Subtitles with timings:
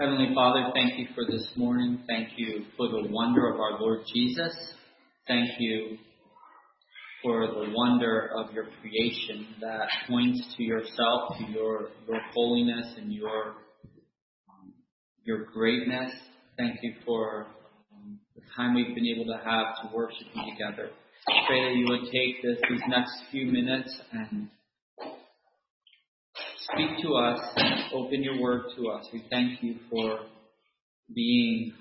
[0.00, 2.02] Heavenly Father, thank you for this morning.
[2.08, 4.52] Thank you for the wonder of our Lord Jesus.
[5.28, 5.98] Thank you
[7.22, 13.12] for the wonder of your creation that points to yourself, to your, your holiness and
[13.12, 13.54] your,
[14.50, 14.72] um,
[15.22, 16.10] your greatness.
[16.58, 17.46] Thank you for
[17.94, 20.90] um, the time we've been able to have to worship you together.
[21.28, 24.48] I pray that you would take this, these next few minutes and
[26.72, 27.40] speak to us,
[27.92, 29.06] open your word to us.
[29.12, 30.20] We thank you for
[31.14, 31.72] being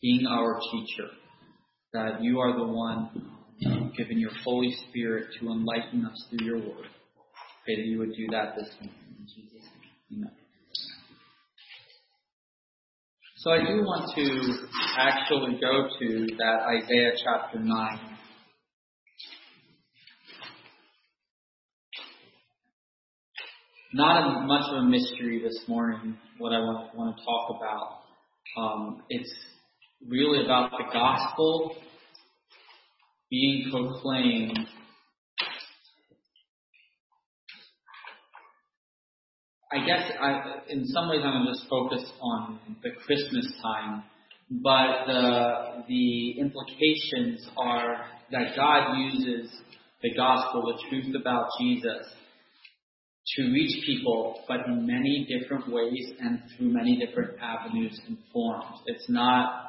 [0.00, 1.08] being our teacher
[1.92, 3.10] that you are the one
[3.96, 6.86] given your Holy Spirit to enlighten us through your word.
[7.64, 9.16] Pray that you would do that this morning.
[9.18, 9.68] In Jesus'
[10.10, 10.22] name.
[10.22, 10.32] Amen.
[13.38, 18.07] So I do want to actually go to that Isaiah chapter 9.
[23.92, 28.00] Not much of a mystery this morning, what I want, want to talk about.
[28.60, 29.32] Um, it's
[30.06, 31.74] really about the gospel
[33.30, 34.58] being proclaimed
[39.70, 44.02] I guess I, in some ways I'm just focused on the Christmas time,
[44.50, 49.50] but the the implications are that God uses
[50.02, 52.06] the gospel, the truth about Jesus,
[53.36, 58.80] to reach people, but in many different ways and through many different avenues and forms.
[58.86, 59.68] It's not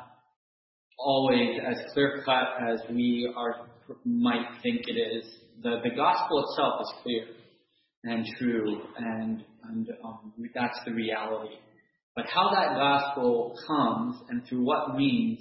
[0.97, 3.67] always as clear cut as we are
[4.05, 5.25] might think it is.
[5.61, 7.25] The the gospel itself is clear
[8.03, 11.55] and true, and and um, that's the reality.
[12.15, 15.39] But how that gospel comes and through what means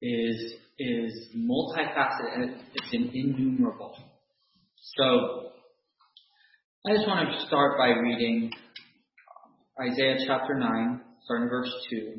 [0.00, 2.60] is is multifaceted.
[2.74, 3.94] It's an innumerable.
[4.96, 5.51] So
[6.84, 12.14] I just want to start by reading um, Isaiah chapter 9, starting verse 2.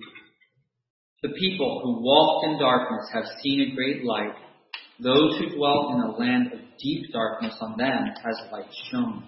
[1.21, 4.31] The people who walked in darkness have seen a great light.
[5.03, 9.27] Those who dwelt in a land of deep darkness, on them has light shone.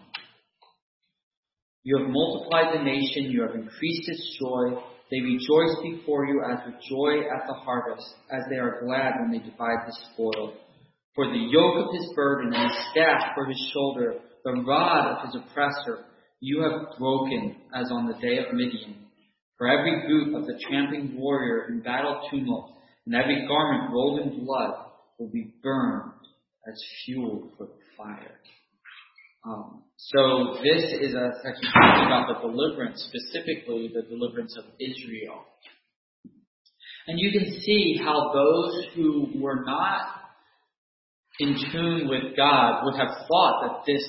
[1.84, 4.80] You have multiplied the nation, you have increased its joy.
[5.12, 9.32] They rejoice before you as with joy at the harvest, as they are glad when
[9.32, 10.54] they divide the spoil.
[11.14, 15.26] For the yoke of his burden and his staff for his shoulder, the rod of
[15.26, 16.06] his oppressor,
[16.40, 18.96] you have broken as on the day of Midian.
[19.58, 22.74] For every boot of the tramping warrior in battle tumult,
[23.06, 24.76] and every garment rolled in blood
[25.18, 26.12] will be burned
[26.68, 28.40] as fuel for the fire.
[29.48, 35.46] Um, so this is a section talking about the deliverance, specifically the deliverance of Israel.
[37.08, 40.08] And you can see how those who were not
[41.40, 44.04] in tune with God would have thought that this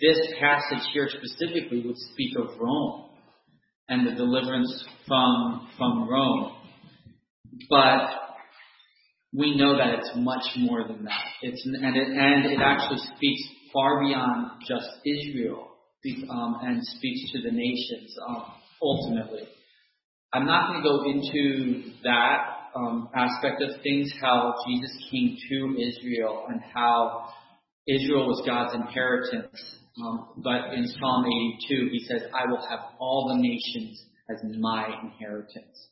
[0.00, 3.10] this passage here specifically would speak of Rome
[3.88, 6.56] and the deliverance from, from Rome.
[7.68, 8.08] But
[9.32, 11.24] we know that it's much more than that.
[11.42, 15.68] It's, and, it, and it actually speaks far beyond just Israel
[16.30, 18.44] um, and speaks to the nations um,
[18.80, 19.48] ultimately.
[20.32, 25.76] I'm not going to go into that um, aspect of things, how Jesus came to
[25.80, 27.28] Israel and how
[27.86, 33.28] Israel was God's inheritance um, but in Psalm 82, he says, I will have all
[33.28, 35.88] the nations as my inheritance.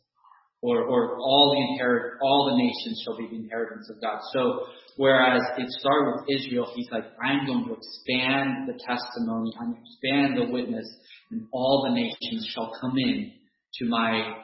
[0.60, 4.20] Or, or all the inherit, all the nations shall be the inheritance of God.
[4.32, 4.66] So,
[4.96, 9.82] whereas it started with Israel, he's like, I'm going to expand the testimony, I'm going
[9.82, 10.86] to expand the witness,
[11.32, 13.32] and all the nations shall come in
[13.78, 14.36] to my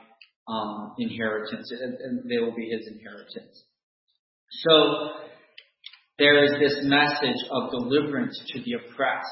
[0.49, 3.63] um, inheritance, and, and they will be his inheritance.
[4.51, 5.11] So,
[6.19, 9.27] there is this message of deliverance to the oppressed.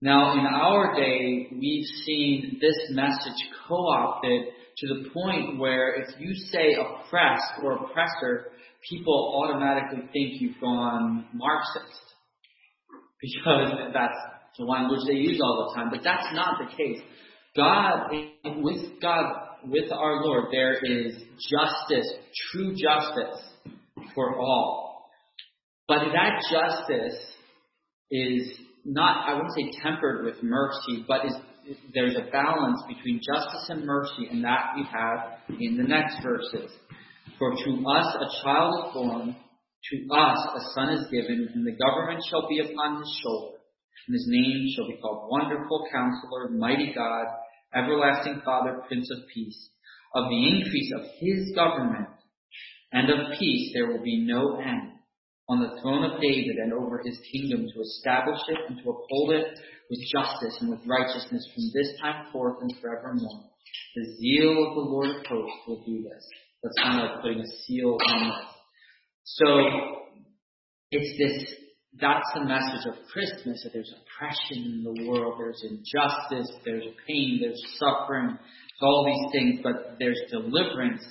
[0.00, 4.46] Now, in our day, we've seen this message co-opted
[4.78, 8.46] to the point where if you say oppressed or oppressor,
[8.88, 12.00] people automatically think you've gone Marxist.
[13.20, 14.18] Because that's
[14.58, 15.90] the language they use all the time.
[15.90, 17.00] But that's not the case.
[17.56, 18.10] God,
[18.62, 19.32] with God,
[19.64, 21.14] with our Lord, there is
[21.50, 22.12] justice,
[22.50, 23.40] true justice
[24.14, 24.83] for all.
[25.86, 27.20] But that justice
[28.10, 31.34] is not, I wouldn't say tempered with mercy, but is,
[31.92, 36.70] there's a balance between justice and mercy, and that we have in the next verses.
[37.38, 39.36] For to us a child is born,
[39.90, 43.58] to us a son is given, and the government shall be upon his shoulder.
[44.06, 47.26] And his name shall be called Wonderful Counselor, Mighty God,
[47.74, 49.70] Everlasting Father, Prince of Peace.
[50.14, 52.08] Of the increase of his government
[52.92, 54.93] and of peace there will be no end
[55.48, 59.30] on the throne of David and over his kingdom to establish it and to uphold
[59.32, 59.46] it
[59.90, 63.44] with justice and with righteousness from this time forth and forevermore.
[63.94, 66.24] The zeal of the Lord of hosts will do this.
[66.62, 68.44] That's kind of like putting a seal on it.
[69.24, 69.46] So
[70.90, 71.54] it's this
[72.00, 77.38] that's the message of Christmas that there's oppression in the world, there's injustice, there's pain,
[77.40, 78.36] there's suffering,
[78.82, 81.04] all these things, but there's deliverance,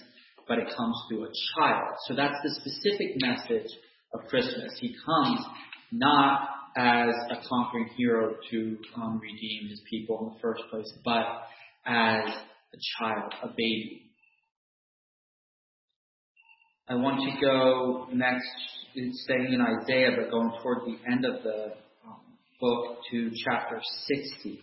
[0.48, 1.96] but it comes through a child.
[2.08, 3.72] So that's the specific message
[4.14, 4.78] of Christmas.
[4.80, 5.40] He comes
[5.92, 11.26] not as a conquering hero to um, redeem his people in the first place, but
[11.86, 12.30] as
[12.74, 14.10] a child, a baby.
[16.88, 18.46] I want to go next,
[19.24, 21.74] staying in Isaiah, but going toward the end of the
[22.06, 22.20] um,
[22.60, 23.80] book to chapter
[24.42, 24.62] 60.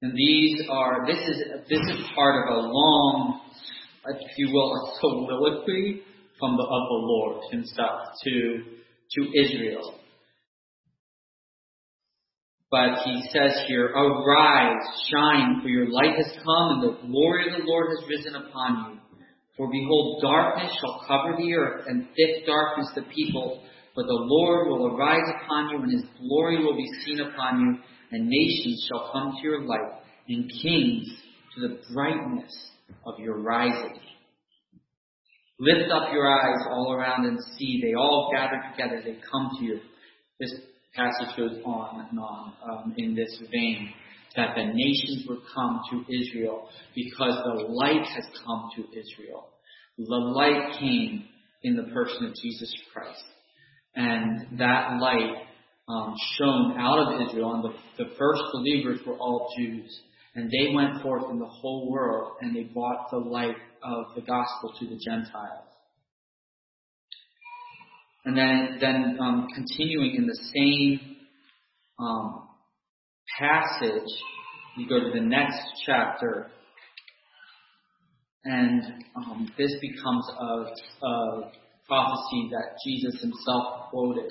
[0.00, 3.41] And these are, this is, this is part of a long,
[4.06, 6.02] if you will, a soliloquy
[6.38, 8.64] from the, of the Lord himself to,
[9.12, 9.94] to Israel.
[12.70, 14.82] But he says here, Arise,
[15.12, 18.92] shine, for your light has come, and the glory of the Lord has risen upon
[18.94, 18.98] you.
[19.56, 23.62] For behold, darkness shall cover the earth, and thick darkness the people.
[23.94, 27.78] But the Lord will arise upon you, and his glory will be seen upon you,
[28.10, 31.08] and nations shall come to your light, and kings
[31.54, 32.50] to the brightness
[33.04, 33.98] of your rising.
[35.58, 37.80] Lift up your eyes all around and see.
[37.82, 39.02] They all gather together.
[39.04, 39.80] They come to you.
[40.40, 40.52] This
[40.94, 43.92] passage goes on and on um, in this vein
[44.36, 49.48] that the nations would come to Israel because the light has come to Israel.
[49.98, 51.26] The light came
[51.62, 53.22] in the person of Jesus Christ.
[53.94, 55.44] And that light
[55.88, 60.00] um, shone out of Israel, and the, the first believers were all Jews.
[60.34, 64.22] And they went forth in the whole world, and they brought the light of the
[64.22, 65.68] gospel to the Gentiles.
[68.24, 71.16] And then, then um, continuing in the same
[71.98, 72.48] um,
[73.38, 74.08] passage,
[74.76, 76.46] you go to the next chapter,
[78.44, 78.82] and
[79.16, 81.52] um, this becomes a, a,
[81.86, 84.30] prophecy that Jesus himself quoted.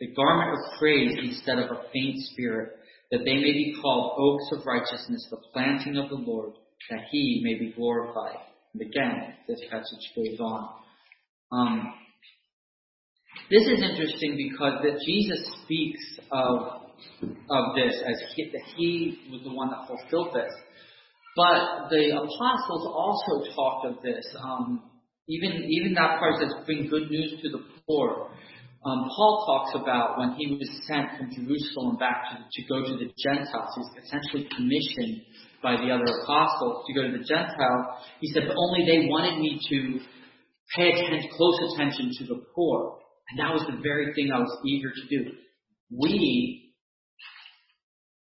[0.00, 2.70] the garment of praise instead of a faint spirit,
[3.10, 6.54] that they may be called oaks of righteousness, the planting of the Lord,
[6.90, 8.38] that he may be glorified.
[8.72, 10.68] And again, this passage goes on.
[11.52, 11.94] Um,
[13.50, 16.00] this is interesting because that Jesus speaks
[16.30, 16.80] of
[17.50, 20.52] of this as he, that he was the one that fulfilled this.
[21.36, 24.24] But the apostles also talked of this.
[24.42, 24.82] Um,
[25.28, 28.30] even even that part says bring good news to the poor.
[28.84, 32.96] Um, Paul talks about when he was sent from Jerusalem back to, to go to
[32.96, 33.68] the Gentiles.
[33.76, 35.20] He was essentially commissioned
[35.62, 37.86] by the other apostles to go to the Gentiles.
[38.20, 40.00] He said, but only they wanted me to
[40.74, 42.98] pay attention, close attention to the poor.
[43.30, 45.32] And that was the very thing I was eager to do.
[45.94, 46.72] We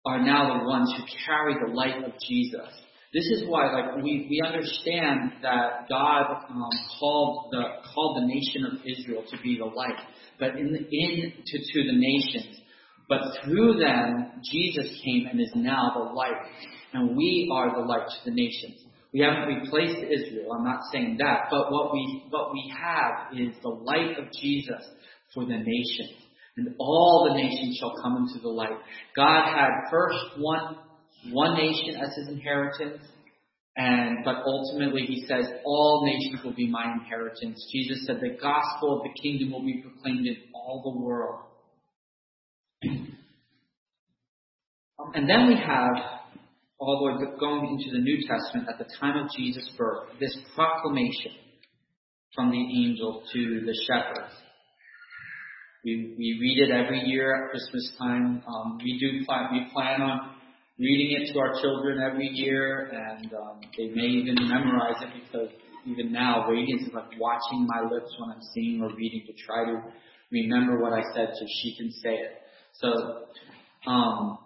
[0.05, 2.69] are now the ones who carry the light of Jesus.
[3.15, 6.69] This is why, like, we, we understand that God um,
[6.99, 7.63] called the
[7.95, 10.01] called the nation of Israel to be the light,
[10.41, 12.59] but in the, in to, to the nations.
[13.09, 16.41] But through them, Jesus came and is now the light,
[16.93, 18.81] and we are the light to the nations.
[19.13, 20.53] We haven't replaced Israel.
[20.53, 21.43] I'm not saying that.
[21.49, 24.83] But what we, what we have is the light of Jesus
[25.33, 26.19] for the nations.
[26.57, 28.77] And all the nations shall come into the light.
[29.17, 30.79] God had first one,
[31.31, 33.03] one nation as his inheritance.
[33.77, 37.67] And, but ultimately he says, all nations will be my inheritance.
[37.73, 41.41] Jesus said the gospel of the kingdom will be proclaimed in all the world.
[45.15, 46.15] And then we have
[46.81, 51.33] way going into the New Testament at the time of Jesus' birth, this proclamation
[52.35, 54.33] from the angel to the shepherds.
[55.85, 58.43] We, we read it every year at Christmas time.
[58.47, 60.34] Um, we do plan, we plan on
[60.79, 65.51] reading it to our children every year, and um, they may even memorize it because
[65.87, 69.65] even now, radiance is like watching my lips when I'm singing or reading to try
[69.67, 69.83] to
[70.31, 72.33] remember what I said so she can say it.
[72.73, 74.39] So, um,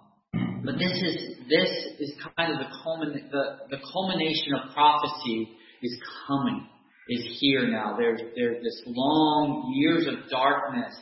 [0.64, 1.70] but this is this
[2.00, 5.49] is kind of the culmin the, the culmination of prophecy
[5.82, 6.66] is coming,
[7.08, 7.97] is here now.
[7.97, 10.94] There's there's this long years of darkness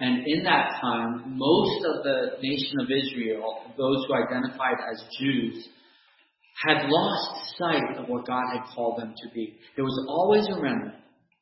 [0.00, 3.44] And in that time, most of the nation of Israel,
[3.76, 5.68] those who identified as Jews,
[6.66, 9.58] had lost sight of what God had called them to be.
[9.76, 10.94] There was always a remnant,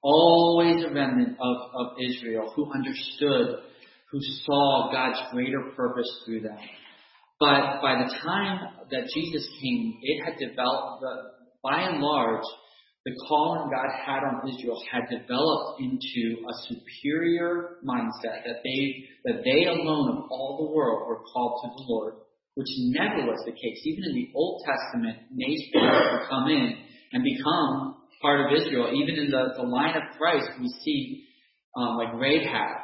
[0.03, 3.63] always a remnant of, of Israel who understood,
[4.11, 6.59] who saw God's greater purpose through them.
[7.39, 11.05] But by the time that Jesus came, it had developed,
[11.63, 12.43] by and large,
[13.05, 19.45] the calling God had on Israel had developed into a superior mindset that they that
[19.45, 22.15] they alone of all the world were called to the Lord,
[22.55, 23.81] which never was the case.
[23.85, 26.75] Even in the Old Testament, nations would come in
[27.13, 28.91] and become part of Israel.
[28.93, 31.25] Even in the, the line of Christ, we see
[31.77, 32.77] um, like Rahab,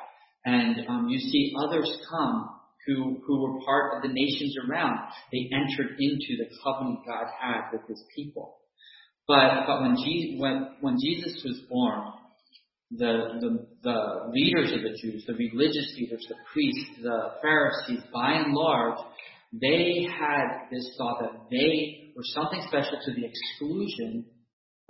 [0.44, 2.50] and um, you see others come
[2.86, 4.98] who who were part of the nations around.
[5.32, 8.58] They entered into the covenant God had with His people.
[9.26, 12.12] But but when Jesus when when Jesus was born,
[12.90, 18.32] the the the leaders of the Jews, the religious leaders, the priests, the Pharisees, by
[18.32, 18.98] and large,
[19.52, 24.26] they had this thought that they were something special to the exclusion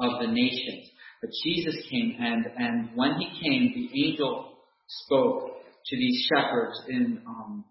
[0.01, 0.91] of the nations.
[1.21, 4.55] But Jesus came, and and when he came, the angel
[4.89, 7.65] spoke to these shepherds in um,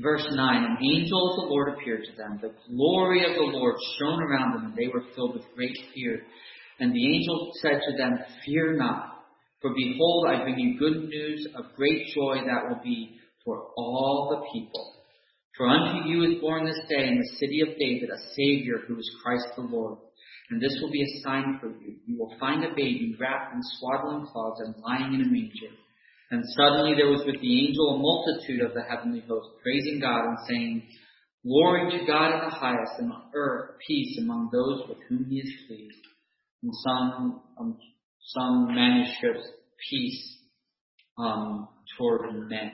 [0.00, 2.38] Verse 9, an angel of the Lord appeared to them.
[2.40, 6.22] The glory of the Lord shone around them, and they were filled with great fear.
[6.80, 9.24] And the angel said to them, Fear not,
[9.60, 14.30] for behold, I bring you good news of great joy that will be for all
[14.30, 14.94] the people.
[15.56, 18.98] For unto you is born this day in the city of David a Savior who
[18.98, 19.98] is Christ the Lord.
[20.50, 21.96] And this will be a sign for you.
[22.06, 25.76] You will find a baby wrapped in swaddling cloths and lying in a manger.
[26.32, 30.24] And suddenly there was with the angel a multitude of the heavenly host, praising God
[30.24, 30.88] and saying,
[31.44, 35.40] Glory to God in the highest, and on earth peace among those with whom he
[35.40, 36.06] is pleased.
[36.62, 37.76] In some um,
[38.28, 39.46] some manuscripts,
[39.90, 40.38] peace
[41.18, 42.72] um, toward men.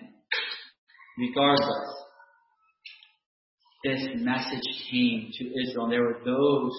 [1.19, 1.95] Regardless,
[3.83, 6.73] this message came to Israel, and there were those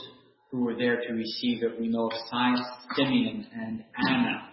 [0.51, 1.77] who were there to receive it.
[1.77, 2.13] We know of
[2.95, 4.48] Simeon and Anna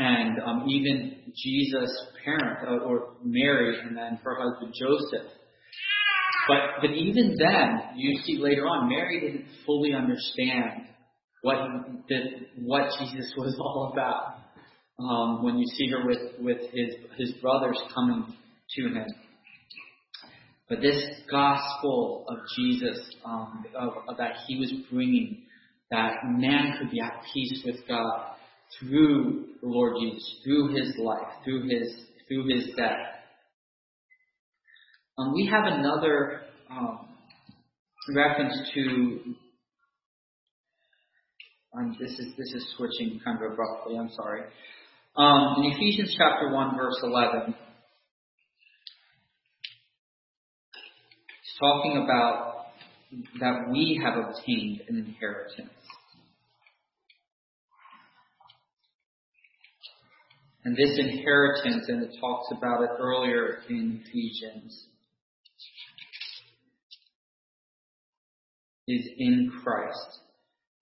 [0.00, 5.30] and um, even Jesus' parent, uh, or Mary, and then her husband Joseph.
[6.48, 10.86] But but even then, you see later on, Mary didn't fully understand
[11.42, 11.56] what
[12.08, 12.18] the,
[12.62, 14.36] what Jesus was all about.
[14.98, 18.24] Um, when you see her with with his his brothers coming
[18.76, 19.06] to him.
[20.68, 25.42] But this gospel of Jesus, um, of, of that he was bringing,
[25.90, 28.36] that man could be at peace with God,
[28.78, 32.98] through the Lord Jesus, through his life, through his through his death.
[35.18, 37.08] Um, we have another um,
[38.14, 39.20] reference to.
[41.76, 43.96] Um, this is this is switching kind of abruptly.
[43.98, 44.42] I'm sorry.
[45.16, 47.54] Um, in Ephesians chapter one, verse eleven,
[50.72, 52.66] it's talking about
[53.40, 55.70] that we have obtained an inheritance.
[60.64, 64.86] And this inheritance, and it talks about it earlier in Ephesians,
[68.86, 70.20] is in Christ.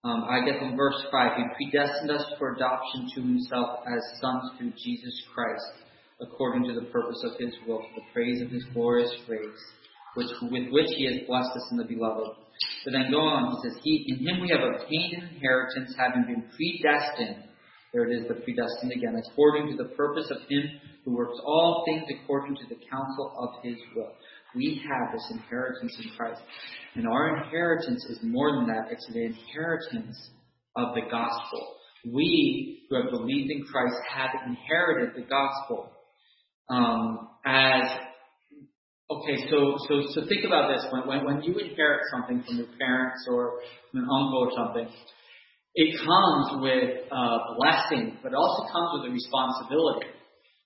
[0.03, 4.51] Um, I get from verse 5, He predestined us for adoption to Himself as sons
[4.57, 5.83] through Jesus Christ,
[6.21, 9.63] according to the purpose of His will, for the praise of His glorious grace,
[10.15, 12.35] which, with which He has blessed us in the Beloved.
[12.83, 16.23] But then go on, He says, he, In Him we have obtained an inheritance, having
[16.27, 17.48] been predestined
[17.93, 20.63] there it is, the predestined again, according to the purpose of Him
[21.05, 24.11] who works all things according to the counsel of His will.
[24.55, 26.41] We have this inheritance in Christ.
[26.95, 28.91] And our inheritance is more than that.
[28.91, 30.17] It's the inheritance
[30.75, 31.75] of the gospel.
[32.05, 35.91] We who have believed in Christ have inherited the gospel
[36.69, 37.83] um, as
[39.11, 39.49] okay.
[39.49, 40.85] So so so think about this.
[40.91, 43.59] When, when when you inherit something from your parents or
[43.91, 44.87] from an uncle or something,
[45.79, 50.11] it comes with a blessing, but it also comes with a responsibility.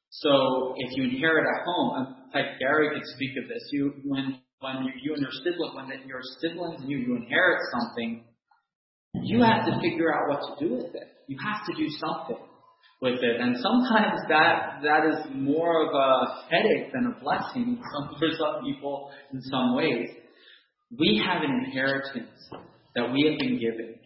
[0.09, 4.41] So if you inherit a home, um, like Gary could speak of this, you when
[4.59, 8.23] when you and your sibling, when your siblings and you, you inherit something,
[9.21, 11.09] you have to figure out what to do with it.
[11.27, 12.41] You have to do something
[13.01, 17.79] with it, and sometimes that that is more of a headache than a blessing
[18.17, 20.09] for some people in some ways.
[20.97, 22.49] We have an inheritance
[22.95, 23.99] that we have been given.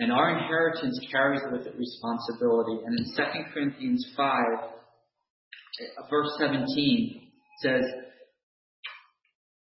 [0.00, 2.82] And our inheritance carries with it responsibility.
[2.84, 3.22] And in 2
[3.52, 4.36] Corinthians 5,
[6.10, 7.20] verse 17,
[7.62, 7.82] says,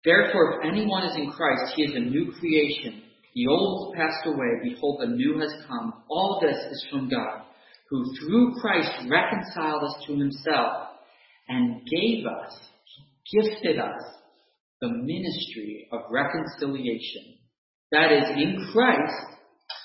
[0.03, 3.03] Therefore, if anyone is in Christ, he is a new creation.
[3.35, 4.47] The old has passed away.
[4.63, 5.93] Behold, the new has come.
[6.09, 7.41] All this is from God,
[7.89, 10.87] who through Christ reconciled us to himself
[11.47, 12.57] and gave us,
[13.31, 14.01] gifted us,
[14.81, 17.37] the ministry of reconciliation.
[17.91, 19.36] That is, in Christ,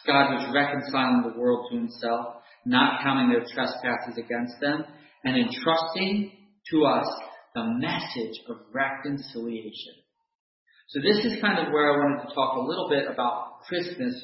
[0.06, 4.84] God was reconciling the world to himself, not counting their trespasses against them,
[5.24, 6.32] and entrusting
[6.70, 7.06] to us
[7.54, 9.94] the message of reconciliation.
[10.88, 14.14] So this is kind of where I wanted to talk a little bit about Christmas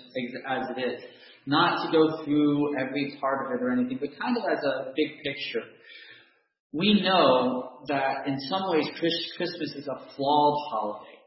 [0.48, 1.02] as it is.
[1.46, 4.92] Not to go through every part of it or anything, but kind of as a
[4.94, 5.64] big picture.
[6.72, 11.18] We know that in some ways Christmas is a flawed holiday.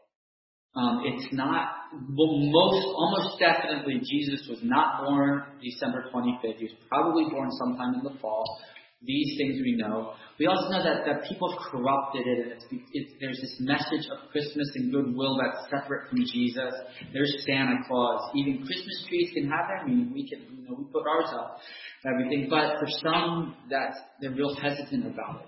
[0.75, 6.57] Um, it's not, most, almost definitely Jesus was not born December 25th.
[6.57, 8.61] He was probably born sometime in the fall.
[9.03, 10.13] These things we know.
[10.37, 14.07] We also know that, that people have corrupted it, and it's, it's, there's this message
[14.11, 16.71] of Christmas and goodwill that's separate from Jesus.
[17.11, 18.31] There's Santa Claus.
[18.35, 20.11] Even Christmas trees can have their I meaning.
[20.13, 21.57] We can, you know, we put ours up,
[22.05, 22.47] everything.
[22.47, 23.89] But for some, that
[24.21, 25.47] they're real hesitant about it.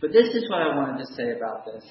[0.00, 1.84] But this is what I wanted to say about this.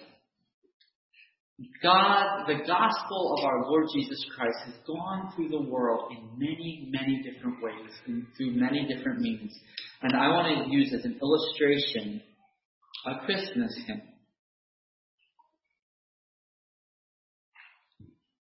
[1.84, 6.90] God, the gospel of our Lord Jesus Christ has gone through the world in many,
[6.90, 9.54] many different ways, and through many different means.
[10.02, 12.22] And I want to use as an illustration
[13.06, 14.02] a Christmas hymn.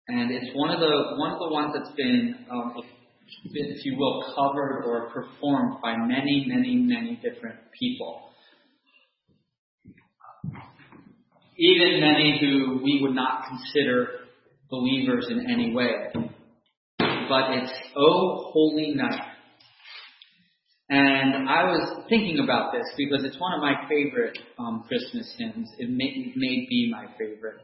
[0.10, 2.86] And it's one of the one of the ones that's been, um, if,
[3.54, 8.32] if you will, covered or performed by many, many, many different people.
[11.58, 14.08] Even many who we would not consider
[14.70, 16.12] believers in any way.
[17.00, 19.34] But it's Oh Holy Night.
[20.90, 25.70] And I was thinking about this because it's one of my favorite um, Christmas hymns.
[25.80, 27.62] It may, it may be my favorite.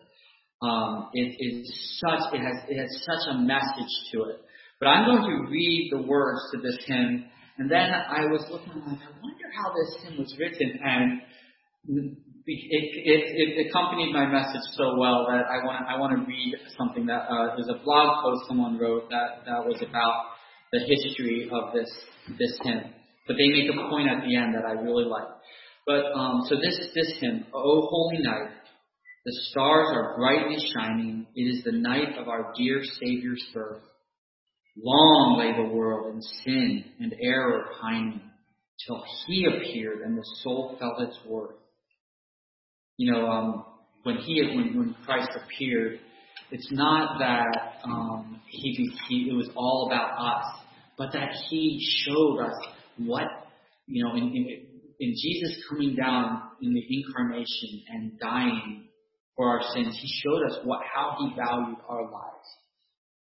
[0.61, 4.39] Um, it is such it has it has such a message to it.
[4.79, 7.25] But I'm going to read the words to this hymn,
[7.57, 11.21] and then I was looking like I wonder how this hymn was written, and
[12.45, 16.55] it, it, it, accompanied my message so well that I want I want to read
[16.77, 20.35] something that uh, there's a blog post someone wrote that that was about
[20.73, 21.89] the history of this
[22.37, 22.83] this hymn.
[23.27, 25.29] But they make a point at the end that I really like.
[25.85, 28.51] But um, so this this hymn, O Holy Night,
[29.25, 31.27] the stars are brightly shining.
[31.35, 33.83] It is the night of our dear Savior's birth.
[34.75, 38.19] Long lay the world in sin and error pining,
[38.85, 41.55] till He appeared and the soul felt its worth
[42.97, 43.65] you know, um,
[44.03, 45.99] when he when, when Christ appeared,
[46.51, 50.45] it's not that um, he, he it was all about us,
[50.97, 52.53] but that he showed us
[52.97, 53.27] what
[53.87, 54.65] you know in, in,
[54.99, 58.85] in Jesus coming down in the incarnation and dying
[59.35, 59.97] for our sins.
[59.99, 62.47] He showed us what how he valued our lives.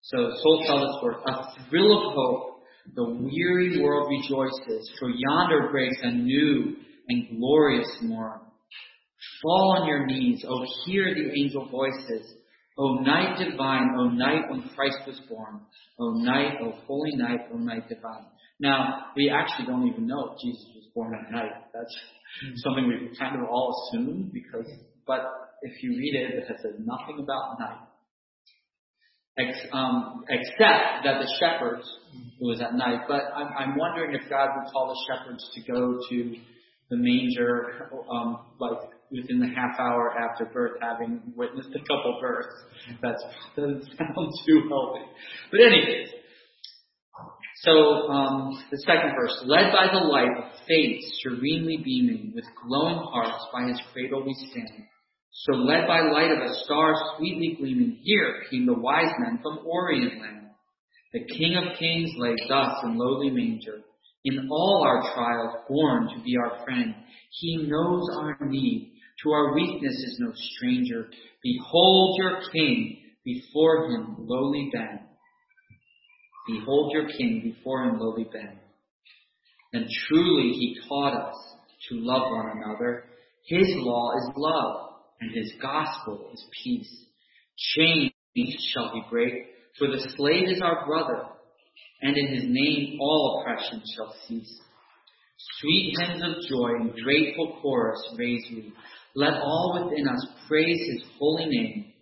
[0.02, 1.16] So soul its worth.
[1.26, 2.50] A thrill of hope.
[2.94, 6.76] The weary world rejoices, for yonder breaks a new
[7.08, 8.40] and glorious morn.
[9.42, 10.44] Fall on your knees.
[10.48, 12.32] Oh, hear the angel voices.
[12.76, 15.60] O night divine, O night when Christ was born.
[15.98, 18.26] O night, O holy night, O night divine.
[18.58, 21.52] Now, we actually don't even know Jesus was born at night.
[21.72, 21.94] That's
[22.44, 22.54] mm-hmm.
[22.56, 24.66] something we kind of all assume because,
[25.06, 25.20] but
[25.62, 27.88] if you read it, it says nothing about night.
[29.36, 31.84] Ex, um, except that the shepherds,
[32.40, 33.00] it was at night.
[33.08, 36.36] But I'm, I'm wondering if God would call the shepherds to go to
[36.90, 42.54] the manger, um, like within the half hour after birth, having witnessed a couple births.
[43.02, 43.16] That
[43.56, 45.06] doesn't sound too healthy.
[45.50, 46.08] But anyways,
[47.62, 47.72] so
[48.10, 53.46] um, the second verse, led by the light of faith serenely beaming, with glowing hearts
[53.52, 54.84] by his cradle we stand.
[55.30, 59.66] So led by light of a star sweetly gleaming, here came the wise men from
[59.66, 60.48] Orient land.
[61.12, 63.80] The King of Kings lay thus in lowly manger.
[64.24, 66.94] In all our trials, born to be our friend,
[67.30, 68.93] he knows our need
[69.24, 71.08] to our weakness is no stranger.
[71.42, 75.00] Behold your King, before him lowly bend.
[76.46, 78.58] Behold your King, before him lowly bend.
[79.72, 81.34] And truly he taught us
[81.88, 83.04] to love one another.
[83.46, 87.06] His law is love, and his gospel is peace.
[87.56, 88.12] Chains
[88.72, 89.32] shall he break,
[89.78, 91.24] for the slave is our brother,
[92.02, 94.60] and in his name all oppression shall cease.
[95.60, 98.72] Sweet hymns of joy and grateful chorus raise we.
[99.14, 101.92] Let all within us praise his holy name.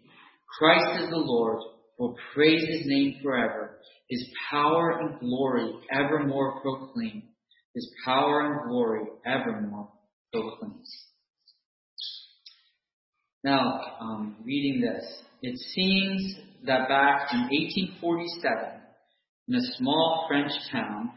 [0.59, 1.63] Christ is the Lord,
[1.99, 3.79] for praise his name forever.
[4.09, 7.25] His power and glory evermore proclaim.
[7.75, 9.91] His power and glory evermore
[10.33, 10.91] proclaims.
[13.45, 15.05] Now, um, reading this,
[15.43, 18.81] it seems that back in 1847,
[19.49, 21.11] in a small French town,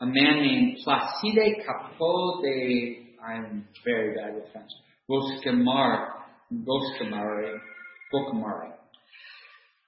[0.00, 4.70] a man named Placide Cappeau de I am very bad with French.
[5.08, 6.08] Roscamar,
[6.52, 7.58] Roscamare,
[8.12, 8.72] Rocamare,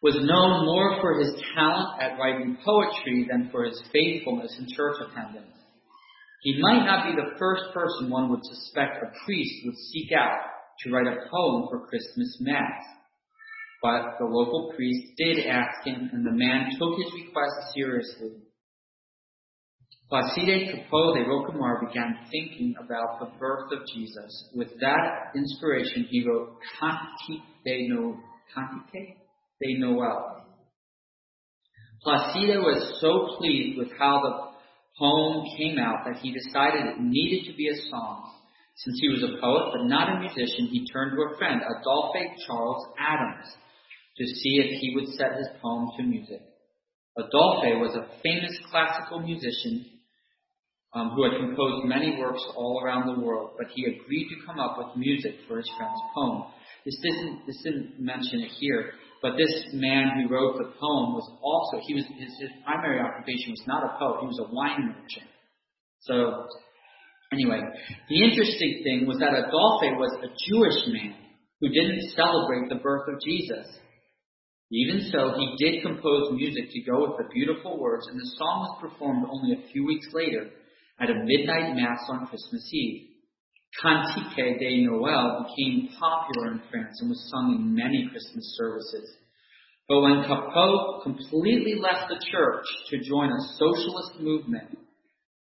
[0.03, 4.97] was known more for his talent at writing poetry than for his faithfulness in church
[5.01, 5.57] attendance.
[6.43, 10.41] He might not be the first person one would suspect a priest would seek out
[10.81, 12.83] to write a poem for Christmas Mass.
[13.83, 18.45] But the local priest did ask him, and the man took his request seriously.
[20.11, 24.51] Placide Cappeau de Rocamar began thinking about the birth of Jesus.
[24.55, 28.17] With that inspiration, he wrote Cantique de, no,
[28.55, 29.17] Cantique
[29.61, 30.43] de Noël.
[32.03, 34.55] Placide was so pleased with how the
[34.99, 38.31] poem came out that he decided it needed to be a song.
[38.77, 42.37] Since he was a poet but not a musician, he turned to a friend, Adolphe
[42.47, 43.47] Charles Adams,
[44.19, 46.43] to see if he would set his poem to music.
[47.17, 49.87] Adolphe was a famous classical musician
[50.95, 54.59] um, who had composed many works all around the world, but he agreed to come
[54.59, 56.45] up with music for his friend's poem.
[56.85, 61.27] This didn't, this didn't mention it here, but this man who wrote the poem was
[61.43, 64.95] also, he was, his, his primary occupation was not a poet, he was a wine
[64.95, 65.31] merchant.
[66.01, 66.47] So,
[67.33, 67.61] anyway,
[68.09, 71.15] the interesting thing was that Adolphe was a Jewish man
[71.61, 73.67] who didn't celebrate the birth of Jesus.
[74.75, 78.67] Even so, he did compose music to go with the beautiful words, and the song
[78.67, 80.51] was performed only a few weeks later
[80.99, 83.07] at a midnight mass on Christmas Eve.
[83.81, 89.15] Cantique de Noël became popular in France and was sung in many Christmas services.
[89.89, 94.79] But when Cappeau completely left the church to join a socialist movement,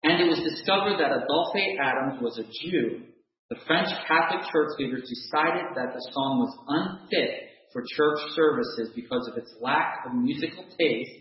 [0.03, 3.03] and it was discovered that Adolphe Adams was a Jew,
[3.49, 9.27] the French Catholic church leaders decided that the song was unfit for church services because
[9.32, 11.12] of its lack of musical taste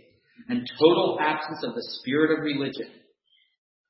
[0.49, 2.91] and total absence of the spirit of religion.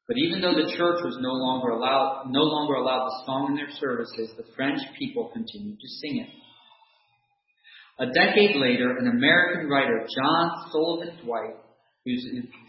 [0.08, 3.56] But even though the church was no longer allowed, no longer allowed the song in
[3.56, 6.30] their services, the French people continued to sing it.
[7.98, 11.56] A decade later, an American writer, John Sullivan Dwight,
[12.04, 12.24] whose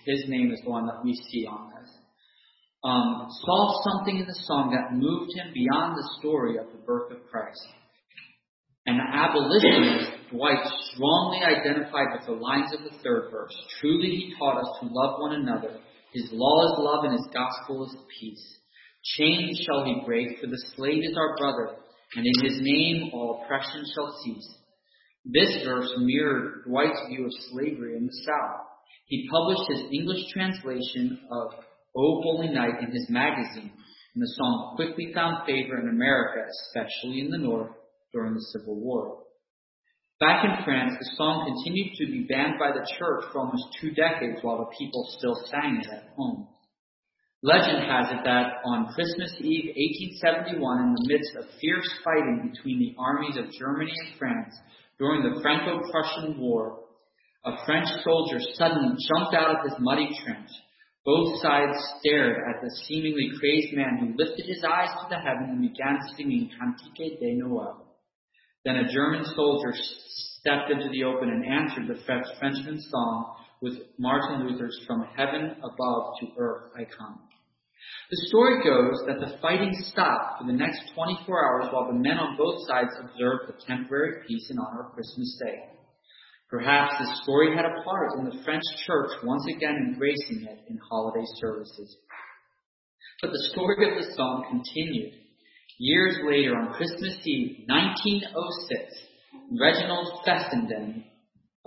[0.05, 1.91] his name is the one that we see on this,
[2.83, 7.11] um, saw something in the song that moved him beyond the story of the birth
[7.11, 7.67] of Christ.
[8.87, 13.55] An abolitionist, Dwight strongly identified with the lines of the third verse.
[13.79, 15.79] Truly he taught us to love one another
[16.13, 18.57] his law is love and his gospel is peace.
[19.17, 21.75] Chains shall he break, for the slave is our brother,
[22.15, 24.55] and in his name all oppression shall cease.
[25.25, 28.65] This verse mirrored Dwight's view of slavery in the South.
[29.07, 31.53] He published his English translation of
[31.95, 33.71] O Holy Night in his magazine,
[34.15, 37.71] and the song quickly found favor in America, especially in the North,
[38.13, 39.23] during the Civil War.
[40.19, 43.91] Back in France, the song continued to be banned by the church for almost two
[43.91, 46.47] decades while the people still sang it at home.
[47.43, 49.69] Legend has it that on Christmas Eve
[50.17, 54.55] 1871, in the midst of fierce fighting between the armies of Germany and France
[54.97, 56.79] during the Franco-Prussian War,
[57.45, 60.49] a French soldier suddenly jumped out of his muddy trench.
[61.05, 65.53] Both sides stared at the seemingly crazed man who lifted his eyes to the heaven
[65.53, 67.86] and began singing Cantique de Noël.
[68.65, 69.73] Then a German soldier
[70.39, 72.01] stepped into the open and answered the
[72.39, 77.19] Frenchman's song with Martin Luther's From Heaven Above to Earth I Come.
[78.09, 82.17] The story goes that the fighting stopped for the next 24 hours while the men
[82.17, 85.63] on both sides observed a temporary peace in honor of Christmas Day.
[86.49, 90.79] Perhaps this story had a part in the French church once again embracing it in
[90.89, 91.97] holiday services.
[93.21, 95.13] But the story of the song continued.
[95.79, 98.81] Years later, on Christmas Eve, 1906,
[99.61, 101.03] Reginald Fessenden,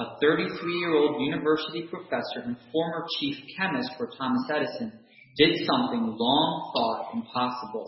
[0.00, 4.92] a 33-year-old university professor and former chief chemist for Thomas Edison,
[5.36, 7.86] did something long thought impossible.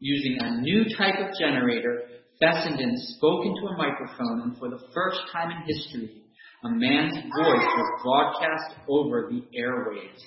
[0.00, 2.00] Using a new type of generator,
[2.40, 6.22] Fessenden spoke into a microphone, and for the first time in history,
[6.64, 10.22] a man's voice was broadcast over the airwaves.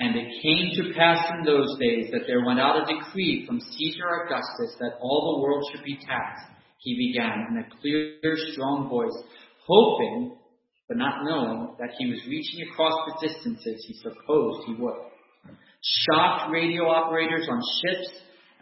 [0.00, 3.60] And it came to pass in those days that there went out a decree from
[3.60, 6.46] Caesar Augustus that all the world should be taxed.
[6.78, 9.12] He began in a clear, strong voice,
[9.66, 10.38] hoping,
[10.88, 14.96] but not knowing, that he was reaching across the distances he supposed he would.
[15.82, 18.08] Shocked radio operators on ships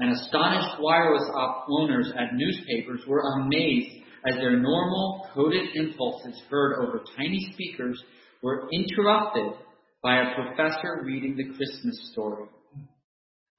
[0.00, 1.30] and astonished wireless
[1.70, 8.02] owners at newspapers were amazed as their normal coded impulses heard over tiny speakers
[8.42, 9.52] were interrupted
[10.02, 12.46] by a professor reading the Christmas story.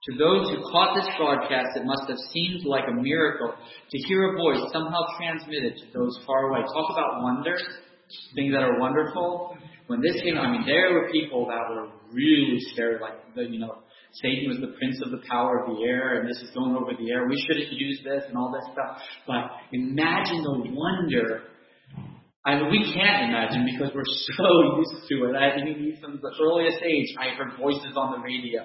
[0.04, 4.34] To those who caught this broadcast, it must have seemed like a miracle to hear
[4.34, 6.62] a voice somehow transmitted to those far away.
[6.62, 7.58] Talk about wonder,
[8.34, 9.58] things that are wonderful.
[9.88, 13.75] When this came, I mean, there were people that were really scared, like, you know,
[14.13, 16.93] Satan was the prince of the power of the air, and this is going over
[16.97, 17.28] the air.
[17.28, 18.97] We shouldn't use this and all this stuff.
[19.28, 21.43] But imagine the wonder.
[22.45, 24.04] I mean, we can't imagine because we're
[24.38, 25.36] so used to it.
[25.36, 28.63] I mean, from the earliest age, I heard voices on the radio.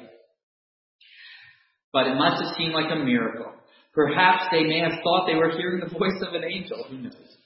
[1.92, 3.52] But it must have seemed like a miracle.
[3.94, 6.84] Perhaps they may have thought they were hearing the voice of an angel.
[6.90, 7.38] Who knows?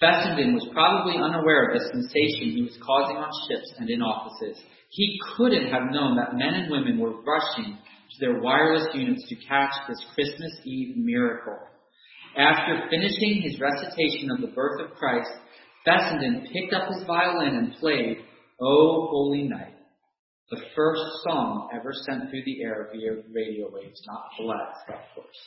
[0.00, 4.58] Fessenden was probably unaware of the sensation he was causing on ships and in offices.
[4.90, 9.36] He couldn't have known that men and women were rushing to their wireless units to
[9.46, 11.58] catch this Christmas Eve miracle.
[12.36, 15.30] After finishing his recitation of the birth of Christ,
[15.84, 18.18] Fessenden picked up his violin and played,
[18.60, 19.74] O Holy Night,
[20.50, 25.40] the first song ever sent through the air via radio waves, not blessed, of course.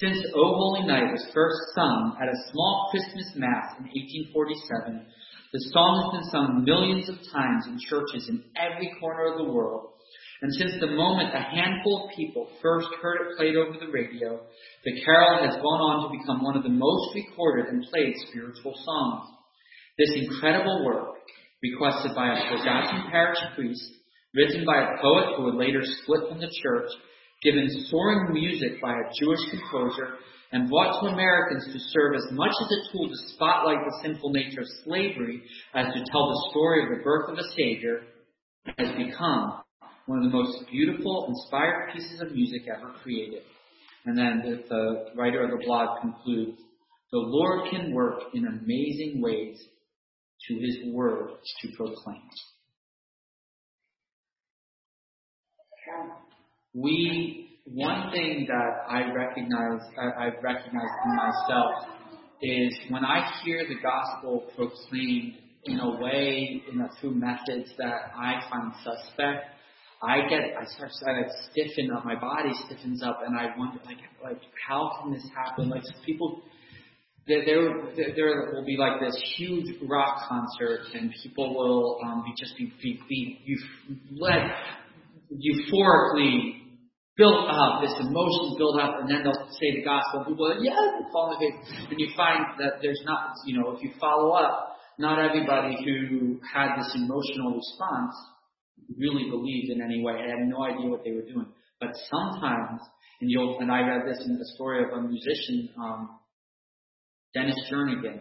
[0.00, 3.86] Since O Holy Night was first sung at a small Christmas Mass in
[4.34, 5.06] 1847,
[5.52, 9.52] the song has been sung millions of times in churches in every corner of the
[9.52, 9.93] world.
[10.42, 14.40] And since the moment a handful of people first heard it played over the radio,
[14.84, 18.74] the carol has gone on to become one of the most recorded and played spiritual
[18.84, 19.30] songs.
[19.96, 21.14] This incredible work,
[21.62, 23.88] requested by a forgotten parish priest,
[24.34, 26.90] written by a poet who would later split from the church,
[27.42, 30.18] given soaring music by a Jewish composer,
[30.50, 34.30] and brought to Americans to serve as much as a tool to spotlight the sinful
[34.30, 35.42] nature of slavery
[35.74, 38.02] as to tell the story of the birth of a Savior,
[38.78, 39.63] has become
[40.06, 43.42] one of the most beautiful, inspired pieces of music ever created.
[44.04, 46.58] And then the writer of the blog concludes,
[47.10, 49.58] the Lord can work in amazing ways
[50.48, 51.30] to his word
[51.62, 52.20] to proclaim.
[56.74, 61.72] we one thing that I recognize I, I've recognized in myself
[62.42, 68.12] is when I hear the gospel proclaimed in a way, in a through methods that
[68.14, 69.53] I find suspect,
[70.06, 73.98] I get I start to stiffen up, my body stiffens up, and I wonder like
[74.22, 75.68] like how can this happen?
[75.70, 76.42] Like people.
[77.26, 82.34] There, there, there will be like this huge rock concert, and people will um, be
[82.38, 84.52] just be, be, be you've led
[85.32, 86.60] euphorically
[87.16, 90.54] built up, this emotion built up, and then they'll say the gospel, and people are
[90.56, 91.88] like, yeah, they fall in the.
[91.90, 96.40] And you find that there's not, you know, if you follow up, not everybody who
[96.52, 98.14] had this emotional response
[98.98, 100.14] really believed in any way.
[100.14, 101.46] I had no idea what they were doing.
[101.80, 102.80] But sometimes,
[103.20, 106.18] and you'll, and I read this in the story of a musician, um,
[107.34, 108.20] Dennis Jernigan,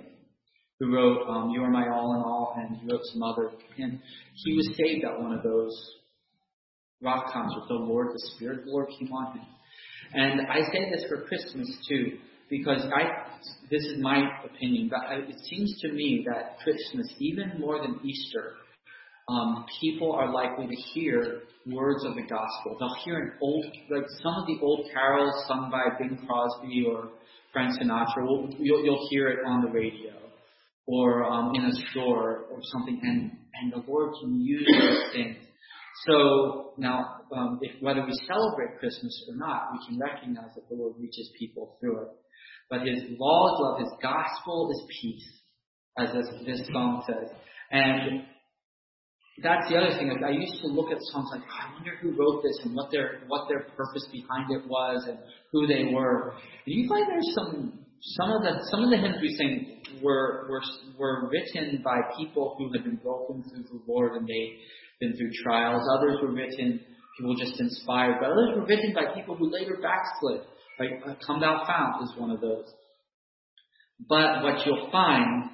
[0.79, 3.99] who wrote um, "You Are My All in All," and he wrote some other, and
[4.35, 5.73] he was saved at one of those
[7.01, 9.45] rock concert, the Lord, the Spirit of the Lord came on him.
[10.13, 12.17] And I say this for Christmas too,
[12.49, 13.03] because I,
[13.69, 18.53] this is my opinion, but it seems to me that Christmas, even more than Easter,
[19.29, 22.77] um, people are likely to hear words of the gospel.
[22.79, 27.09] They'll hear an old, like some of the old carols sung by Bing Crosby or
[27.53, 28.25] Frank Sinatra.
[28.59, 30.13] You'll, you'll hear it on the radio
[30.85, 35.37] or um, in a store or something, and and the Lord can use those things
[36.07, 40.75] so now, um, if, whether we celebrate Christmas or not, we can recognize that the
[40.75, 42.07] Lord reaches people through it.
[42.69, 45.29] But His law is love, His gospel is peace,
[45.97, 47.29] as this, this song says.
[47.71, 48.23] And
[49.41, 50.09] that's the other thing.
[50.09, 52.91] Like I used to look at songs like, I wonder who wrote this and what
[52.91, 55.17] their what their purpose behind it was and
[55.51, 56.33] who they were.
[56.65, 57.79] And you find there's some
[58.17, 60.61] some of the some of the hymns we sing were were
[60.99, 64.57] were written by people who had been broken through the Lord and they
[64.99, 65.81] been through trials.
[65.97, 66.79] Others were written,
[67.17, 68.17] people just inspired.
[68.19, 70.41] But others were written by people who later backslid.
[70.79, 72.65] Like uh, Come Thou Fount is one of those.
[74.07, 75.49] But what you'll find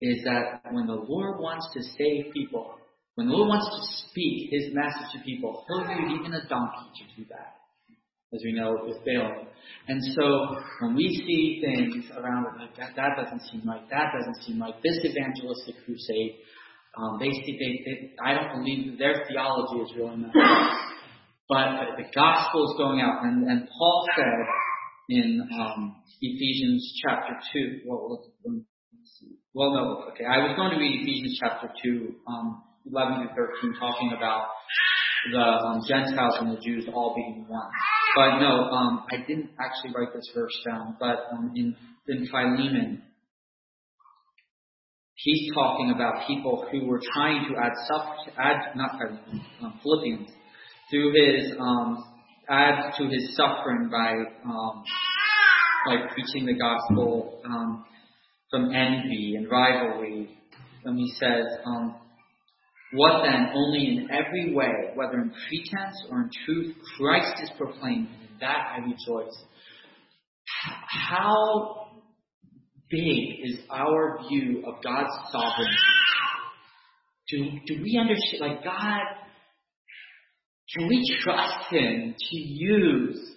[0.00, 2.74] is that when the Lord wants to save people,
[3.14, 6.88] when the Lord wants to speak His message to people, He'll use even a donkey
[6.98, 7.56] to do that,
[8.34, 9.46] as we know with Balaam.
[9.88, 14.42] And so when we see things around like that, that doesn't seem right, that doesn't
[14.44, 16.36] seem right, this evangelistic crusade,
[16.96, 20.32] um, they, they, they, I don't believe their theology is really not.
[21.48, 24.46] But the gospel is going out, and, and Paul said
[25.08, 27.80] in um, Ephesians chapter two.
[27.86, 28.24] Well,
[29.54, 30.24] well, no, okay.
[30.24, 34.48] I was going to read Ephesians chapter two, um, eleven to thirteen, talking about
[35.32, 37.70] the um, Gentiles and the Jews all being one.
[38.16, 40.96] But no, um, I didn't actually write this verse down.
[40.98, 41.76] But um, in
[42.08, 43.02] in Philemon,
[45.14, 48.90] he's talking about people who were trying to add suff- add not
[49.62, 50.28] um, Philippians
[50.90, 52.04] through his um,
[52.48, 54.12] add to his suffering by
[54.44, 54.82] um,
[55.86, 57.84] by preaching the gospel um,
[58.50, 60.38] from envy and rivalry.
[60.84, 61.94] And he says, um,
[62.94, 63.52] What then?
[63.54, 68.38] Only in every way, whether in pretense or in truth, Christ is proclaimed, and in
[68.40, 69.44] that I rejoice.
[71.08, 71.88] How
[72.90, 75.76] big is our view of God's sovereignty?
[77.28, 79.00] Do, do we understand, like God,
[80.74, 83.32] can we trust Him to use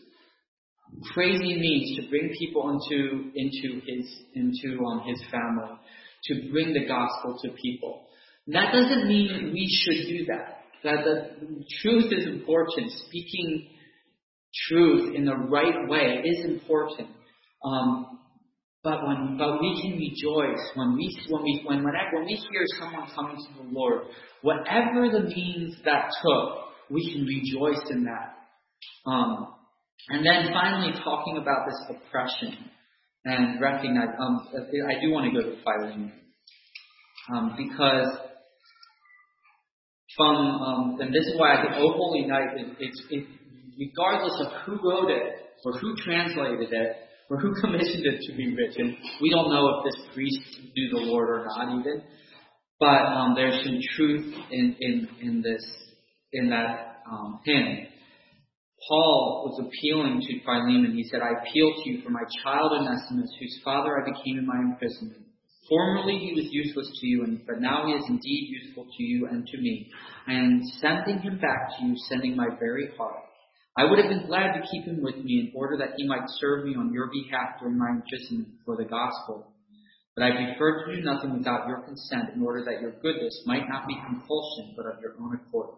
[1.13, 5.78] crazy means to bring people into, into His, into um, His family,
[6.26, 8.05] to bring the gospel to people?
[8.47, 10.62] That doesn't mean we should do that.
[10.84, 12.91] That the truth is important.
[13.08, 13.69] Speaking
[14.67, 17.10] truth in the right way is important.
[17.63, 18.19] Um,
[18.84, 22.63] but when but we can rejoice when we when we when whenever, when we hear
[22.79, 24.03] someone coming to the Lord,
[24.43, 28.36] whatever the means that took, we can rejoice in that.
[29.10, 29.55] Um,
[30.10, 32.69] and then finally, talking about this oppression
[33.25, 34.10] and recognize.
[34.19, 36.13] Um, I do want to go to Philemon
[37.34, 38.19] um, because
[40.17, 43.28] from um, and this is why I think O Holy Night is it's it,
[43.78, 45.34] regardless of who wrote it
[45.65, 46.95] or who translated it
[47.30, 48.97] or who commissioned it to be written.
[49.21, 52.04] We don't know if this priest knew the Lord or not even.
[52.80, 55.63] But um, there's some truth in, in, in this
[56.34, 57.88] in that um, hymn.
[58.89, 60.93] Paul was appealing to Philemon.
[60.93, 64.45] He said, I appeal to you for my child Onesimus, whose father I became in
[64.45, 65.25] my imprisonment.
[65.67, 69.28] Formerly he was useless to you, and, but now he is indeed useful to you
[69.28, 69.89] and to me.
[70.28, 73.23] I am sending him back to you, sending my very heart.
[73.78, 76.30] I would have been glad to keep him with me in order that he might
[76.39, 79.51] serve me on your behalf during my imprisonment for the gospel.
[80.15, 83.67] But I prefer to do nothing without your consent in order that your goodness might
[83.67, 85.75] not be compulsion, but of your own accord.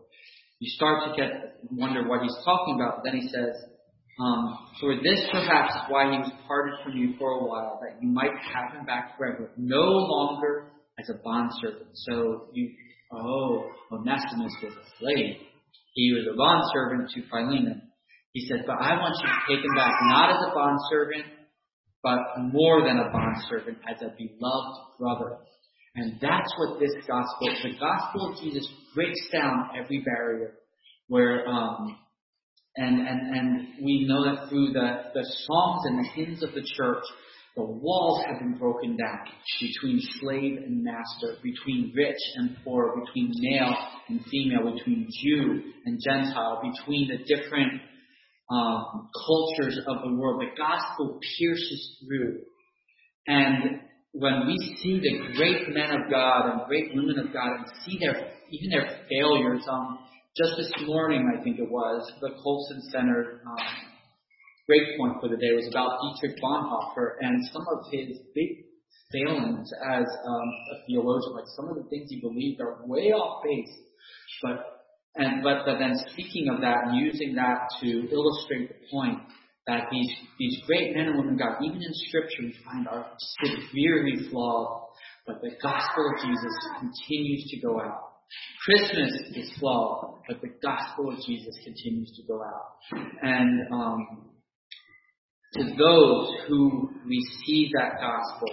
[0.60, 3.04] You start to get wonder what he's talking about.
[3.04, 3.56] Then he says,
[4.20, 8.02] um, For this perhaps is why he was parted from you for a while, that
[8.02, 11.90] you might have him back forever, no longer as a bondservant.
[11.94, 12.72] So you,
[13.14, 15.36] oh, Onesimus was a slave.
[15.94, 17.82] He was a bondservant to Philemon.
[18.34, 21.26] He says, But I want you to take him back not as a bondservant,
[22.02, 22.20] but
[22.54, 25.38] more than a bondservant, as a beloved brother.
[25.96, 30.54] And that's what this gospel, the gospel of Jesus breaks down every barrier
[31.08, 31.98] where, um,
[32.78, 37.04] and, we know that through the, the songs and the hymns of the church,
[37.56, 39.20] the walls have been broken down
[39.60, 43.76] between slave and master, between rich and poor, between male
[44.10, 47.82] and female, between Jew and Gentile, between the different
[48.52, 50.42] um, cultures of the world.
[50.42, 52.42] The gospel pierces through.
[53.26, 57.66] And when we see the great men of God and great women of God and
[57.86, 60.00] see their even their failures, um,
[60.38, 63.58] just this morning I think it was the Colson Center um,
[64.68, 68.66] great point for the day was about Dietrich Bonhoeffer and some of his big
[69.12, 71.34] failings as um, a theologian.
[71.34, 73.74] Like some of the things he believed are way off base,
[74.44, 79.20] but and but, but then speaking of that and using that to illustrate the point
[79.66, 83.08] that these these great men and women God, even in Scripture, we find are
[83.42, 84.90] severely flawed,
[85.26, 88.07] but the gospel of Jesus continues to go out.
[88.66, 93.02] Christmas is flawed, but the gospel of Jesus continues to go out.
[93.22, 94.08] And um,
[95.54, 98.50] to those who receive that gospel,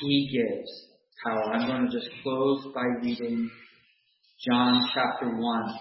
[0.00, 0.70] He gives
[1.24, 1.52] power.
[1.52, 3.50] I'm going to just close by reading
[4.46, 5.74] John chapter 1,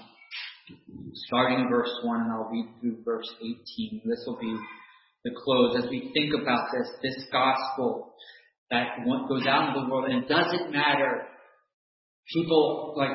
[1.27, 4.01] starting verse 1, and I'll read through verse 18.
[4.05, 4.57] This will be
[5.23, 8.13] the close as we think about this, this gospel
[8.71, 11.27] that goes out in the world, and it doesn't matter.
[12.31, 13.11] People like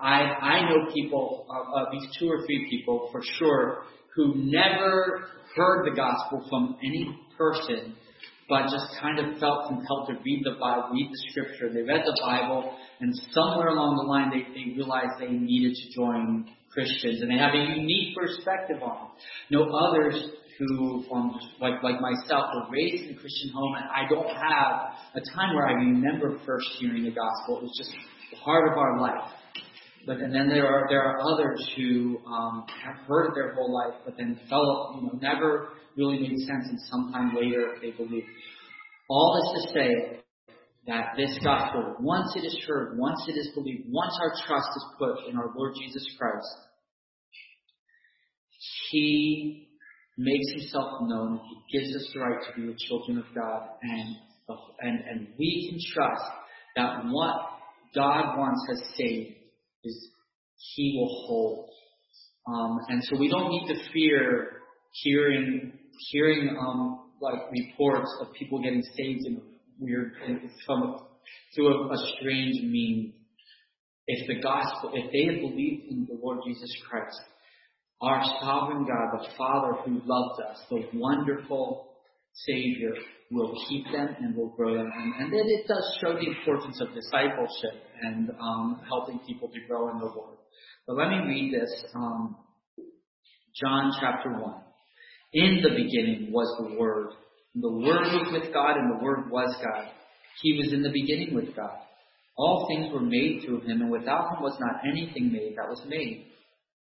[0.00, 3.82] I, I know people, uh, uh, these two or three people for sure,
[4.14, 7.96] who never heard the gospel from any person
[8.48, 11.72] but just kind of felt compelled to read the Bible, read the scripture.
[11.72, 15.86] They read the Bible, and somewhere along the line they, they realized they needed to
[15.94, 19.22] join Christians, and they have a unique perspective on it.
[19.50, 20.14] No others
[20.58, 24.74] who, um, like like myself, were raised in a Christian home, and I don't have
[25.16, 27.58] a time where I remember first hearing the gospel.
[27.58, 27.96] It was just
[28.44, 29.30] part of our life.
[30.06, 33.72] But and then there are there are others who um, have heard it their whole
[33.72, 38.24] life, but then felt you know never really made sense, and sometime later they believe.
[39.08, 40.20] All this to say
[40.86, 44.84] that this gospel, once it is heard, once it is believed, once our trust is
[44.98, 46.56] put in our Lord Jesus Christ,
[48.90, 49.68] He
[50.18, 51.40] makes Himself known.
[51.70, 54.16] He gives us the right to be the children of God, and
[54.80, 56.30] and and we can trust
[56.76, 57.53] that what
[57.94, 59.36] God wants us saved
[59.84, 60.08] is
[60.74, 61.70] He will hold.
[62.46, 64.60] Um, and so we don't need to fear
[65.02, 65.72] hearing
[66.10, 69.40] hearing um, like reports of people getting saved in
[69.78, 70.12] weird
[70.66, 71.06] from
[71.54, 73.14] through a, a strange means.
[74.06, 77.20] if the gospel, if they had believed in the Lord Jesus Christ,
[78.02, 81.93] our sovereign God, the Father who loves us, the wonderful
[82.34, 82.94] Savior,
[83.30, 84.90] will keep them and will grow them.
[84.94, 89.60] And, and then it does show the importance of discipleship and um, helping people to
[89.68, 90.36] grow in the Lord.
[90.86, 91.84] But let me read this.
[91.94, 92.36] Um,
[93.60, 94.54] John chapter 1.
[95.32, 97.08] In the beginning was the Word.
[97.54, 99.88] The Word was with God, and the Word was God.
[100.42, 101.78] He was in the beginning with God.
[102.36, 105.80] All things were made through him, and without him was not anything made that was
[105.86, 106.26] made.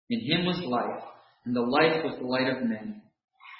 [0.08, 1.04] In him was life,
[1.44, 3.02] and the life was the light of men.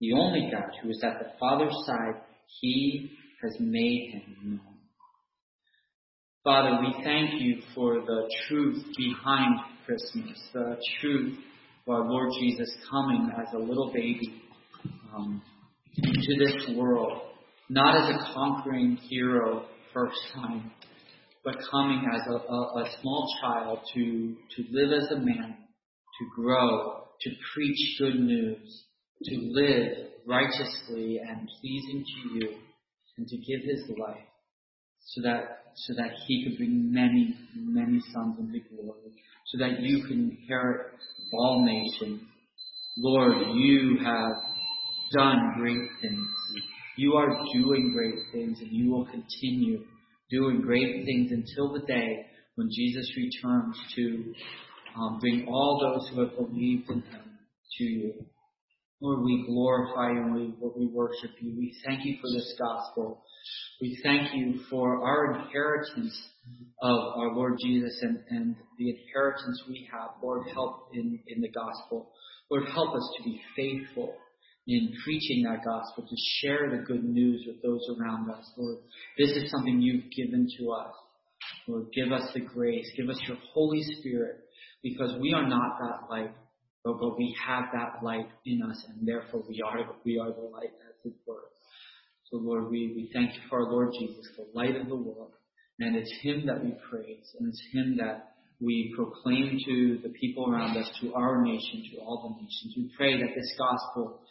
[0.00, 2.22] The only God who is at the Father's side,
[2.60, 3.10] he
[3.42, 4.78] has made him known.
[6.44, 11.36] Father, we thank you for the truth behind Christmas, the truth
[11.86, 14.42] of our Lord Jesus coming as a little baby
[15.14, 15.42] um,
[15.96, 17.22] into this world,
[17.68, 20.70] not as a conquering hero first time,
[21.44, 26.26] but coming as a, a, a small child to, to live as a man, to
[26.36, 28.84] grow, to preach good news,
[29.24, 32.54] to live righteously and pleasing to you,
[33.16, 34.24] and to give his life
[35.00, 39.12] so that so that he could bring many, many sons into glory,
[39.46, 40.92] so that you can inherit
[41.32, 42.22] all nations.
[42.98, 44.32] Lord, you have
[45.16, 46.28] done great things.
[46.96, 49.84] You are doing great things, and you will continue
[50.30, 54.34] doing great things until the day when Jesus returns to
[54.96, 57.38] um, bring all those who have believed in him
[57.78, 58.14] to you.
[59.00, 61.54] Lord, we glorify you and we, we worship you.
[61.56, 63.22] We thank you for this gospel.
[63.80, 66.18] We thank you for our inheritance
[66.82, 70.10] of our Lord Jesus and, and the inheritance we have.
[70.22, 72.10] Lord, help in, in the gospel.
[72.50, 74.14] Lord, help us to be faithful
[74.66, 78.50] in preaching that gospel, to share the good news with those around us.
[78.56, 78.78] Lord,
[79.16, 80.92] this is something you've given to us.
[81.66, 82.86] Lord, give us the grace.
[82.96, 84.40] Give us your Holy Spirit
[84.82, 86.32] because we are not that light,
[86.88, 90.48] but, but we have that light in us and therefore we are, we are the
[90.50, 91.44] light as it were.
[92.30, 95.32] So Lord, we, we thank you for our Lord Jesus, the light of the world.
[95.80, 100.50] And it's Him that we praise and it's Him that we proclaim to the people
[100.50, 102.74] around us, to our nation, to all the nations.
[102.76, 104.22] We pray that this gospel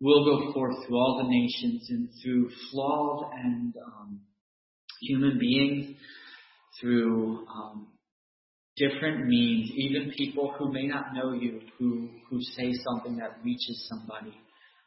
[0.00, 4.20] will go forth through all the nations and through flawed and um,
[5.00, 5.96] human beings,
[6.80, 7.91] through um,
[8.76, 13.88] different means, even people who may not know you, who, who say something that reaches
[13.88, 14.34] somebody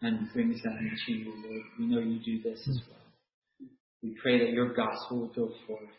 [0.02, 1.64] and brings them into you, Lord.
[1.80, 3.70] We know you do this as well.
[4.04, 5.90] We pray that your gospel will go forth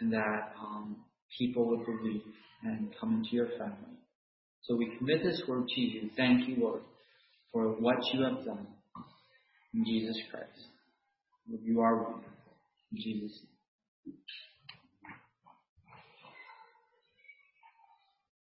[0.00, 0.96] and that um,
[1.38, 2.22] people would believe
[2.62, 3.98] and come into your family.
[4.62, 6.10] So we commit this word to you.
[6.16, 6.82] Thank you, Lord
[7.56, 8.66] for what you have done
[9.72, 10.68] in Jesus Christ.
[11.48, 12.52] You are wonderful.
[12.92, 13.40] In Jesus'
[14.04, 14.14] name.